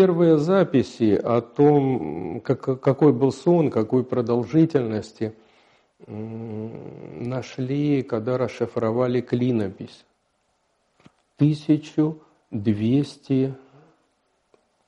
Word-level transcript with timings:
первые 0.00 0.38
записи 0.38 1.20
о 1.22 1.42
том, 1.42 2.40
как, 2.40 2.80
какой 2.80 3.12
был 3.12 3.32
сон, 3.32 3.70
какой 3.70 4.02
продолжительности, 4.02 5.34
нашли, 6.06 8.02
когда 8.02 8.38
расшифровали 8.38 9.20
клинопись. 9.20 10.06
1200, 11.36 13.54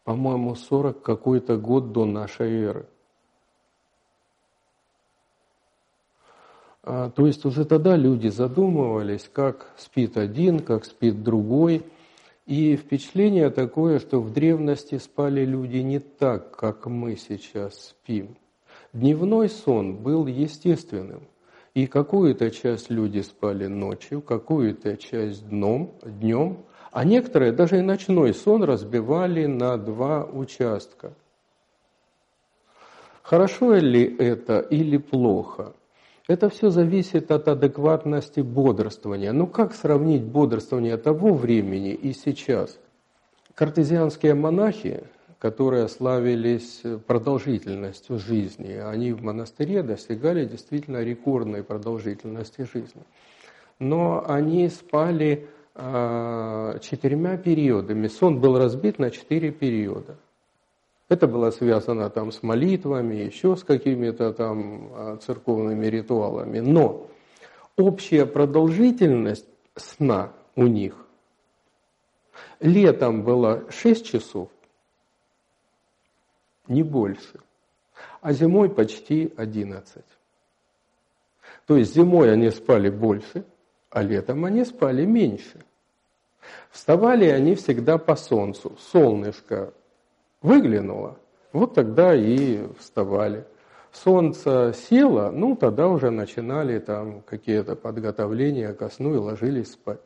по-моему, 0.05 0.55
40 0.55 1.03
какой-то 1.03 1.59
год 1.59 1.93
до 1.93 2.07
нашей 2.07 2.63
эры. 2.63 2.87
А, 6.85 7.11
то 7.11 7.27
есть 7.27 7.45
уже 7.45 7.67
тогда 7.67 7.97
люди 7.97 8.29
задумывались, 8.29 9.29
как 9.31 9.75
спит 9.77 10.17
один, 10.17 10.61
как 10.61 10.87
спит 10.87 11.23
другой. 11.23 11.85
И 12.47 12.77
впечатление 12.77 13.51
такое, 13.51 13.99
что 14.01 14.21
в 14.21 14.33
древности 14.33 14.99
спали 14.99 15.45
люди 15.45 15.79
не 15.79 16.01
так, 16.01 16.57
как 16.57 16.87
мы 16.87 17.17
сейчас 17.17 17.89
спим. 17.89 18.37
Дневной 18.93 19.49
сон 19.49 19.97
был 19.97 20.27
естественным. 20.27 21.23
И 21.75 21.87
какую-то 21.87 22.51
часть 22.51 22.91
люди 22.91 23.21
спали 23.21 23.67
ночью, 23.67 24.21
какую-то 24.21 24.97
часть 24.97 25.49
днем, 25.49 25.93
днем, 26.03 26.59
а 26.91 27.05
некоторые 27.05 27.53
даже 27.53 27.79
и 27.79 27.83
ночной 27.83 28.35
сон 28.35 28.65
разбивали 28.65 29.47
на 29.47 29.79
два 29.79 30.25
участка. 30.25 31.15
Хорошо 33.23 33.77
ли 33.77 34.05
это 34.19 34.59
или 34.59 34.99
плохо? 34.99 35.73
Это 36.29 36.49
все 36.49 36.71
зависит 36.71 37.31
от 37.33 37.49
адекватности 37.49 38.41
бодрствования. 38.41 39.33
Ну 39.33 39.47
как 39.47 39.75
сравнить 39.75 40.23
бодрствование 40.23 40.97
того 40.97 41.35
времени 41.35 41.93
и 41.93 42.13
сейчас? 42.13 42.79
Картезианские 43.55 44.35
монахи, 44.35 45.05
которые 45.39 45.89
славились 45.89 46.83
продолжительностью 47.07 48.19
жизни, 48.19 48.75
они 48.75 49.13
в 49.13 49.23
монастыре 49.23 49.83
достигали 49.83 50.45
действительно 50.45 51.03
рекордной 51.03 51.65
продолжительности 51.65 52.69
жизни. 52.73 53.03
Но 53.81 54.25
они 54.27 54.69
спали 54.69 55.49
э, 55.75 56.79
четырьмя 56.81 57.37
периодами. 57.37 58.07
Сон 58.07 58.41
был 58.41 58.57
разбит 58.59 59.01
на 59.01 59.11
четыре 59.11 59.51
периода. 59.51 60.17
Это 61.13 61.29
было 61.29 61.51
связано 61.51 62.09
там 62.09 62.33
с 62.33 62.43
молитвами, 62.43 63.17
еще 63.17 63.55
с 63.55 63.65
какими-то 63.65 64.33
там 64.33 64.89
а, 64.95 65.17
церковными 65.19 65.85
ритуалами. 65.85 66.61
Но 66.61 67.07
общая 67.77 68.25
продолжительность 68.25 69.45
сна 69.77 70.33
у 70.57 70.67
них 70.67 70.95
летом 72.61 73.25
была 73.25 73.71
6 73.71 74.07
часов, 74.07 74.49
не 76.67 76.83
больше, 76.83 77.41
а 78.23 78.33
зимой 78.33 78.71
почти 78.71 79.35
11. 79.37 80.03
То 81.67 81.77
есть 81.77 81.95
зимой 81.95 82.33
они 82.33 82.49
спали 82.49 82.89
больше, 82.89 83.45
а 83.91 84.03
летом 84.03 84.47
они 84.47 84.65
спали 84.65 85.05
меньше. 85.05 85.61
Вставали 86.71 87.27
они 87.27 87.55
всегда 87.55 87.99
по 87.99 88.17
солнцу. 88.17 88.79
Солнышко 88.81 89.75
Выглянуло, 90.43 91.19
вот 91.53 91.75
тогда 91.75 92.15
и 92.15 92.67
вставали. 92.79 93.45
Солнце 93.93 94.75
село, 94.75 95.31
ну 95.31 95.55
тогда 95.55 95.89
уже 95.89 96.11
начинали 96.11 96.79
там 96.79 97.21
какие-то 97.23 97.77
подготовления 97.77 98.73
ко 98.73 98.89
сну 98.89 99.15
и 99.15 99.19
ложились 99.19 99.73
спать. 99.73 100.01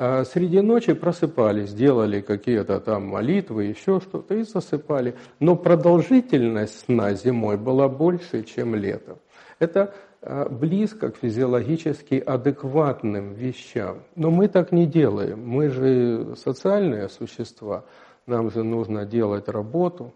А 0.00 0.24
среди 0.24 0.60
ночи 0.60 0.92
просыпались, 0.92 1.74
делали 1.74 2.20
какие-то 2.20 2.78
там 2.78 3.08
молитвы, 3.08 3.64
еще 3.64 4.00
что-то 4.00 4.34
и 4.36 4.44
засыпали. 4.44 5.16
Но 5.40 5.56
продолжительность 5.56 6.84
сна 6.84 7.14
зимой 7.14 7.56
была 7.56 7.88
больше, 7.88 8.44
чем 8.44 8.76
летом. 8.76 9.18
Это 9.58 9.92
а, 10.22 10.48
близко 10.48 11.10
к 11.10 11.16
физиологически 11.16 12.14
адекватным 12.14 13.34
вещам. 13.34 14.04
Но 14.14 14.30
мы 14.30 14.46
так 14.46 14.70
не 14.70 14.86
делаем. 14.86 15.44
Мы 15.44 15.68
же 15.68 16.36
социальные 16.36 17.08
существа. 17.08 17.84
Нам 18.28 18.50
же 18.50 18.62
нужно 18.62 19.06
делать 19.06 19.48
работу. 19.48 20.12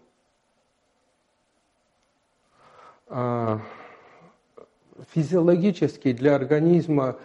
А 3.07 3.59
физиологически 5.15 6.13
для 6.13 6.35
организма 6.35 7.17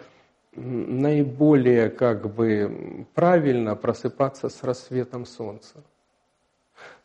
наиболее 0.55 1.91
как 1.91 2.33
бы 2.33 3.05
правильно 3.13 3.75
просыпаться 3.75 4.49
с 4.49 4.63
рассветом 4.63 5.27
солнца. 5.27 5.83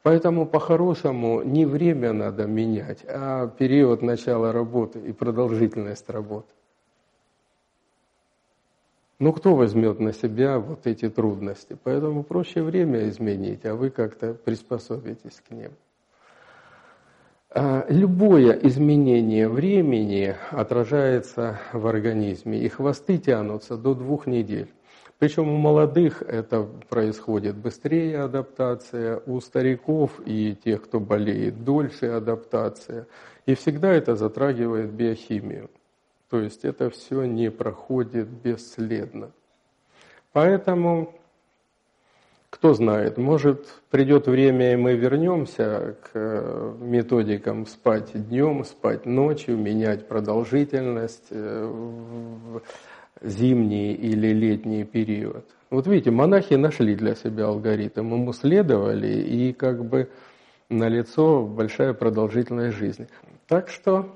Поэтому 0.02 0.46
по-хорошему 0.46 1.42
не 1.42 1.66
время 1.66 2.14
надо 2.14 2.46
менять, 2.46 3.04
а 3.06 3.48
период 3.48 4.00
начала 4.00 4.50
работы 4.50 4.98
и 4.98 5.12
продолжительность 5.12 6.08
работы. 6.08 6.54
Ну, 9.20 9.32
кто 9.32 9.54
возьмет 9.54 10.00
на 10.00 10.12
себя 10.12 10.58
вот 10.58 10.86
эти 10.86 11.08
трудности? 11.08 11.76
Поэтому 11.84 12.24
проще 12.24 12.62
время 12.62 13.08
изменить, 13.08 13.64
а 13.64 13.74
вы 13.74 13.90
как-то 13.90 14.34
приспособитесь 14.34 15.40
к 15.48 15.52
ним. 15.52 15.70
А, 17.50 17.86
любое 17.88 18.58
изменение 18.64 19.48
времени 19.48 20.34
отражается 20.50 21.60
в 21.72 21.86
организме, 21.86 22.58
и 22.58 22.68
хвосты 22.68 23.18
тянутся 23.18 23.76
до 23.76 23.94
двух 23.94 24.26
недель. 24.26 24.72
Причем 25.20 25.48
у 25.48 25.56
молодых 25.56 26.22
это 26.22 26.68
происходит 26.88 27.54
быстрее 27.54 28.22
адаптация, 28.22 29.22
у 29.26 29.40
стариков 29.40 30.20
и 30.26 30.56
тех, 30.56 30.82
кто 30.82 30.98
болеет, 30.98 31.62
дольше 31.62 32.06
адаптация. 32.06 33.06
И 33.46 33.54
всегда 33.54 33.92
это 33.92 34.16
затрагивает 34.16 34.90
биохимию. 34.92 35.70
То 36.30 36.40
есть 36.40 36.64
это 36.64 36.90
все 36.90 37.24
не 37.24 37.50
проходит 37.50 38.28
бесследно. 38.28 39.30
Поэтому, 40.32 41.14
кто 42.50 42.74
знает, 42.74 43.18
может 43.18 43.66
придет 43.90 44.26
время, 44.26 44.72
и 44.72 44.76
мы 44.76 44.94
вернемся 44.94 45.96
к 46.02 46.10
э, 46.14 46.74
методикам 46.80 47.66
спать 47.66 48.10
днем, 48.14 48.64
спать 48.64 49.06
ночью, 49.06 49.56
менять 49.56 50.08
продолжительность 50.08 51.28
э, 51.30 51.64
в 51.64 52.62
зимний 53.22 53.92
или 53.94 54.28
летний 54.32 54.84
период. 54.84 55.44
Вот 55.70 55.86
видите, 55.86 56.10
монахи 56.10 56.54
нашли 56.54 56.94
для 56.94 57.14
себя 57.14 57.46
алгоритм, 57.46 58.12
ему 58.12 58.32
следовали, 58.32 59.22
и 59.22 59.52
как 59.52 59.84
бы 59.84 60.08
налицо 60.68 61.42
большая 61.42 61.94
продолжительность 61.94 62.76
жизни. 62.76 63.08
Так 63.46 63.68
что 63.68 64.08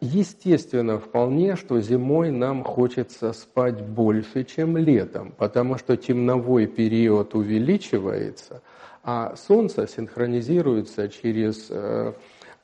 Естественно 0.00 0.98
вполне, 0.98 1.56
что 1.56 1.80
зимой 1.80 2.30
нам 2.30 2.64
хочется 2.64 3.32
спать 3.32 3.80
больше, 3.80 4.44
чем 4.44 4.76
летом, 4.76 5.32
потому 5.36 5.78
что 5.78 5.96
темновой 5.96 6.66
период 6.66 7.34
увеличивается, 7.34 8.62
а 9.02 9.34
Солнце 9.36 9.86
синхронизируется 9.86 11.08
через 11.08 11.66
э, 11.70 12.12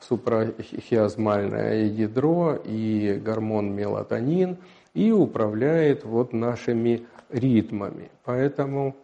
супрахиазмальное 0.00 1.84
ядро 1.86 2.58
и 2.64 3.20
гормон 3.24 3.74
мелатонин 3.74 4.56
и 4.94 5.10
управляет 5.10 6.04
вот 6.04 6.32
нашими 6.32 7.06
ритмами. 7.30 8.10
Поэтому 8.24 8.96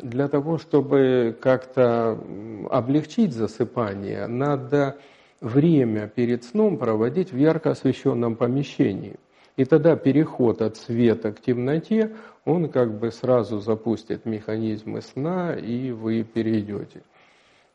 для 0.00 0.28
того, 0.28 0.58
чтобы 0.58 1.36
как-то 1.40 2.18
облегчить 2.70 3.32
засыпание, 3.32 4.26
надо 4.26 4.96
время 5.42 6.06
перед 6.08 6.44
сном 6.44 6.78
проводить 6.78 7.32
в 7.32 7.36
ярко 7.36 7.72
освещенном 7.72 8.36
помещении. 8.36 9.16
И 9.56 9.64
тогда 9.64 9.96
переход 9.96 10.62
от 10.62 10.76
света 10.76 11.32
к 11.32 11.40
темноте, 11.40 12.14
он 12.46 12.70
как 12.70 12.98
бы 12.98 13.10
сразу 13.10 13.58
запустит 13.58 14.24
механизмы 14.24 15.02
сна, 15.02 15.54
и 15.54 15.90
вы 15.90 16.22
перейдете. 16.22 17.02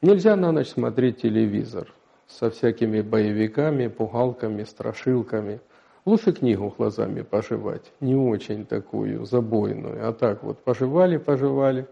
Нельзя 0.01 0.35
на 0.35 0.51
ночь 0.51 0.69
смотреть 0.69 1.21
телевизор 1.21 1.93
со 2.27 2.49
всякими 2.49 3.01
боевиками, 3.01 3.87
пугалками, 3.87 4.63
страшилками. 4.63 5.59
Лучше 6.05 6.31
книгу 6.31 6.73
глазами 6.75 7.21
пожевать, 7.21 7.91
не 7.99 8.15
очень 8.15 8.65
такую 8.65 9.25
забойную, 9.25 10.07
а 10.07 10.13
так 10.13 10.41
вот 10.41 10.59
пожевали, 10.59 11.17
пожевали, 11.17 11.85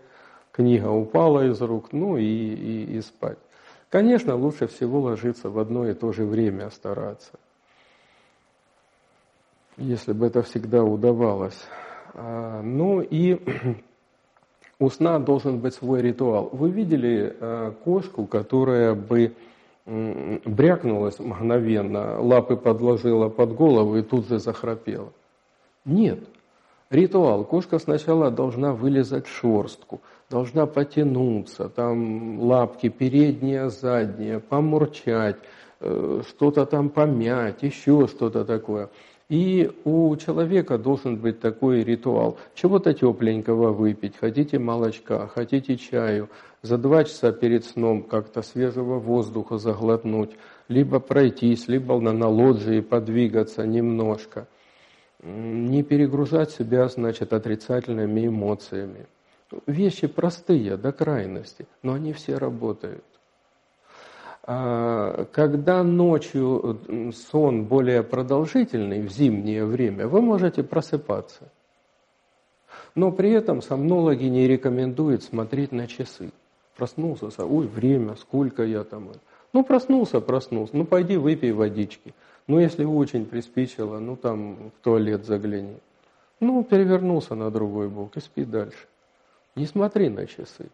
книга 0.51 0.87
упала 0.87 1.45
из 1.45 1.61
рук, 1.61 1.91
ну 1.91 2.17
и, 2.17 2.23
и, 2.23 2.97
и 2.97 3.01
спать. 3.01 3.37
Конечно, 3.95 4.35
лучше 4.35 4.67
всего 4.67 4.99
ложиться 4.99 5.49
в 5.49 5.57
одно 5.57 5.87
и 5.87 5.93
то 5.93 6.11
же 6.11 6.25
время 6.25 6.69
стараться. 6.69 7.31
Если 9.77 10.11
бы 10.11 10.27
это 10.27 10.43
всегда 10.43 10.83
удавалось. 10.83 11.63
А, 12.13 12.61
ну 12.61 12.99
и 12.99 13.39
у 14.79 14.89
сна 14.89 15.17
должен 15.19 15.59
быть 15.59 15.75
свой 15.75 16.01
ритуал. 16.01 16.49
Вы 16.51 16.71
видели 16.71 17.37
а, 17.39 17.71
кошку, 17.71 18.25
которая 18.25 18.95
бы 18.95 19.33
брякнулась 19.85 21.17
мгновенно, 21.19 22.19
лапы 22.19 22.57
подложила 22.57 23.29
под 23.29 23.53
голову 23.53 23.95
и 23.95 24.01
тут 24.01 24.27
же 24.27 24.39
захрапела? 24.39 25.13
Нет. 25.85 26.19
Ритуал. 26.89 27.45
Кошка 27.45 27.79
сначала 27.79 28.29
должна 28.29 28.73
вылезать 28.73 29.27
шорстку, 29.27 30.01
должна 30.29 30.65
потянуться, 30.65 31.69
там 31.69 32.39
лапки 32.39 32.89
передние, 32.89 33.69
задние, 33.69 34.39
помурчать, 34.39 35.37
э, 35.79 36.21
что-то 36.27 36.65
там 36.65 36.89
помять, 36.89 37.63
еще 37.63 38.07
что-то 38.07 38.45
такое. 38.45 38.89
И 39.27 39.71
у 39.85 40.15
человека 40.17 40.77
должен 40.77 41.17
быть 41.17 41.39
такой 41.39 41.83
ритуал. 41.83 42.37
Чего-то 42.53 42.93
тепленького 42.93 43.71
выпить, 43.71 44.17
хотите 44.17 44.59
молочка, 44.59 45.27
хотите 45.27 45.77
чаю, 45.77 46.29
за 46.61 46.77
два 46.77 47.03
часа 47.03 47.31
перед 47.31 47.65
сном 47.65 48.03
как-то 48.03 48.43
свежего 48.43 48.99
воздуха 48.99 49.57
заглотнуть, 49.57 50.31
либо 50.67 50.99
пройтись, 50.99 51.67
либо 51.67 51.99
на, 51.99 52.11
на 52.11 52.27
лоджии 52.27 52.81
подвигаться 52.81 53.65
немножко. 53.65 54.47
Не 55.23 55.81
перегружать 55.81 56.51
себя, 56.51 56.87
значит, 56.87 57.33
отрицательными 57.33 58.27
эмоциями. 58.27 59.07
Вещи 59.67 60.07
простые 60.07 60.75
до 60.75 60.91
крайности, 60.91 61.67
но 61.83 61.93
они 61.93 62.13
все 62.13 62.37
работают. 62.37 63.03
А, 64.47 65.25
когда 65.31 65.83
ночью 65.83 67.11
сон 67.13 67.65
более 67.65 68.03
продолжительный 68.03 69.01
в 69.01 69.11
зимнее 69.11 69.65
время, 69.65 70.07
вы 70.07 70.21
можете 70.21 70.63
просыпаться. 70.63 71.51
Но 72.93 73.11
при 73.11 73.31
этом 73.31 73.61
сомнологи 73.61 74.25
не 74.25 74.47
рекомендуют 74.47 75.23
смотреть 75.23 75.71
на 75.71 75.87
часы. 75.87 76.31
Проснулся, 76.75 77.45
ой, 77.45 77.67
время, 77.67 78.15
сколько 78.15 78.63
я 78.63 78.83
там. 78.83 79.09
Ну, 79.53 79.63
проснулся, 79.63 80.21
проснулся, 80.21 80.75
ну, 80.75 80.85
пойди 80.85 81.17
выпей 81.17 81.51
водички. 81.51 82.13
Ну, 82.47 82.59
если 82.59 82.83
очень 82.83 83.25
приспичило, 83.25 83.99
ну, 83.99 84.15
там 84.15 84.71
в 84.71 84.83
туалет 84.83 85.25
загляни. 85.25 85.77
Ну, 86.39 86.63
перевернулся 86.63 87.33
на 87.35 87.49
другой 87.49 87.89
бок 87.89 88.17
и 88.17 88.19
спи 88.19 88.43
дальше. 88.43 88.87
Не 89.55 89.65
смотри 89.65 90.09
на 90.09 90.27
часы. 90.27 90.69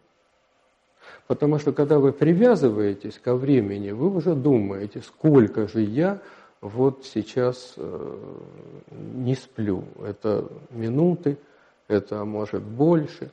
Потому 1.26 1.58
что 1.58 1.72
когда 1.72 1.98
вы 1.98 2.12
привязываетесь 2.12 3.18
ко 3.18 3.34
времени, 3.34 3.90
вы 3.90 4.14
уже 4.14 4.34
думаете, 4.34 5.00
сколько 5.00 5.68
же 5.68 5.80
я 5.82 6.20
вот 6.60 7.04
сейчас 7.04 7.74
э, 7.76 8.18
не 8.90 9.34
сплю. 9.34 9.84
Это 10.04 10.48
минуты, 10.70 11.38
это 11.88 12.24
может 12.24 12.62
больше. 12.62 13.30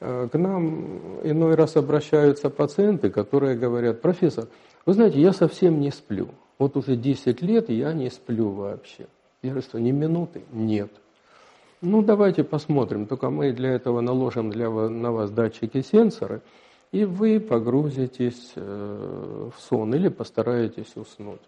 Э, 0.00 0.28
к 0.30 0.38
нам 0.38 1.20
иной 1.22 1.54
раз 1.54 1.76
обращаются 1.76 2.50
пациенты, 2.50 3.10
которые 3.10 3.56
говорят, 3.56 4.00
профессор, 4.00 4.48
вы 4.86 4.94
знаете, 4.94 5.20
я 5.20 5.32
совсем 5.32 5.80
не 5.80 5.90
сплю. 5.90 6.28
Вот 6.58 6.76
уже 6.76 6.96
10 6.96 7.42
лет 7.42 7.68
я 7.68 7.92
не 7.92 8.10
сплю 8.10 8.50
вообще. 8.50 9.06
Я 9.42 9.50
говорю, 9.50 9.66
что 9.66 9.80
ни 9.80 9.90
минуты? 9.90 10.42
Нет. 10.52 10.90
Ну, 11.82 12.02
давайте 12.02 12.44
посмотрим. 12.44 13.06
Только 13.06 13.28
мы 13.28 13.52
для 13.52 13.70
этого 13.72 14.00
наложим 14.00 14.50
для 14.50 14.70
на 14.70 15.12
вас 15.12 15.30
датчики 15.30 15.82
сенсоры– 15.82 16.40
и 16.92 17.04
вы 17.06 17.40
погрузитесь 17.40 18.52
э, 18.54 19.50
в 19.56 19.60
сон 19.60 19.94
или 19.94 20.08
постараетесь 20.08 20.94
уснуть. 20.94 21.40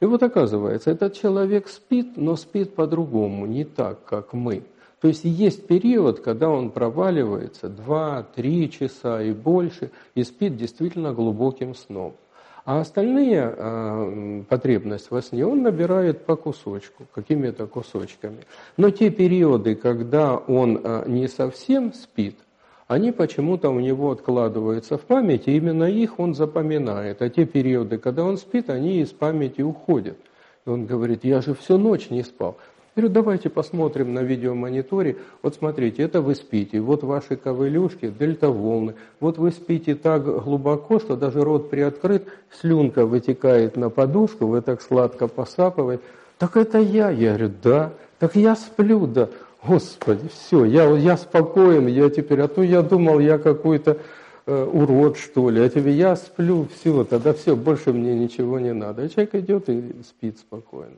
И 0.00 0.06
вот 0.06 0.22
оказывается, 0.22 0.90
этот 0.90 1.12
человек 1.12 1.68
спит, 1.68 2.16
но 2.16 2.34
спит 2.36 2.74
по-другому, 2.74 3.44
не 3.44 3.64
так, 3.64 4.02
как 4.04 4.32
мы. 4.32 4.62
То 5.02 5.08
есть 5.08 5.24
есть 5.24 5.66
период, 5.66 6.20
когда 6.20 6.48
он 6.48 6.70
проваливается 6.70 7.66
2-3 7.66 8.68
часа 8.68 9.22
и 9.22 9.32
больше, 9.32 9.90
и 10.14 10.22
спит 10.24 10.56
действительно 10.56 11.12
глубоким 11.12 11.74
сном. 11.74 12.16
А 12.64 12.80
остальные 12.80 13.54
э, 13.56 14.42
потребности 14.48 15.08
во 15.10 15.22
сне 15.22 15.46
он 15.46 15.62
набирает 15.62 16.24
по 16.24 16.36
кусочку, 16.36 17.06
какими-то 17.14 17.66
кусочками. 17.66 18.44
Но 18.76 18.90
те 18.90 19.10
периоды, 19.10 19.74
когда 19.74 20.36
он 20.36 20.80
э, 20.82 21.04
не 21.06 21.28
совсем 21.28 21.92
спит– 21.92 22.36
они 22.90 23.12
почему-то 23.12 23.70
у 23.70 23.78
него 23.78 24.10
откладываются 24.10 24.98
в 24.98 25.02
памяти, 25.02 25.50
именно 25.50 25.84
их 25.84 26.18
он 26.18 26.34
запоминает. 26.34 27.22
А 27.22 27.30
те 27.30 27.46
периоды, 27.46 27.98
когда 27.98 28.24
он 28.24 28.36
спит, 28.36 28.68
они 28.68 29.00
из 29.00 29.10
памяти 29.10 29.62
уходят. 29.62 30.18
И 30.66 30.68
он 30.68 30.86
говорит, 30.86 31.22
я 31.22 31.40
же 31.40 31.54
всю 31.54 31.78
ночь 31.78 32.10
не 32.10 32.24
спал. 32.24 32.56
Говорю, 33.00 33.14
давайте 33.14 33.48
посмотрим 33.48 34.12
на 34.12 34.22
видеомониторе. 34.22 35.16
Вот 35.42 35.54
смотрите, 35.54 36.02
это 36.02 36.20
вы 36.20 36.34
спите, 36.34 36.80
вот 36.80 37.02
ваши 37.02 37.34
ковылюшки, 37.34 38.08
дельта-волны. 38.10 38.94
Вот 39.20 39.38
вы 39.38 39.52
спите 39.52 39.94
так 39.94 40.22
глубоко, 40.22 40.98
что 40.98 41.16
даже 41.16 41.42
рот 41.42 41.70
приоткрыт, 41.70 42.28
слюнка 42.60 43.06
вытекает 43.06 43.78
на 43.78 43.88
подушку, 43.88 44.44
вы 44.48 44.60
так 44.60 44.82
сладко 44.82 45.28
посапываете. 45.28 46.02
Так 46.36 46.58
это 46.58 46.76
я. 46.76 47.08
Я 47.08 47.30
говорю, 47.30 47.52
да. 47.62 47.92
Так 48.18 48.36
я 48.36 48.54
сплю, 48.54 49.06
да. 49.06 49.30
Господи, 49.66 50.28
все, 50.28 50.66
я, 50.66 50.84
я 50.94 51.16
спокоен, 51.16 51.86
я 51.86 52.10
теперь, 52.10 52.42
а 52.42 52.48
то 52.48 52.62
я 52.62 52.82
думал, 52.82 53.18
я 53.18 53.38
какой-то 53.38 53.96
э, 54.44 54.64
урод, 54.70 55.16
что 55.16 55.48
ли, 55.48 55.62
а 55.62 55.70
тебе 55.70 55.92
я 55.92 56.16
сплю, 56.16 56.68
все, 56.74 57.04
тогда 57.04 57.32
все, 57.32 57.56
больше 57.56 57.94
мне 57.94 58.14
ничего 58.14 58.58
не 58.58 58.74
надо. 58.74 59.06
И 59.06 59.08
человек 59.08 59.34
идет 59.36 59.70
и 59.70 59.94
спит 60.02 60.38
спокойно. 60.38 60.96